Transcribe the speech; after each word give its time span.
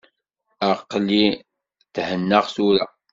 Aql-i 0.71 1.25
thennaɣ 1.95 2.45
tura. 2.55 2.85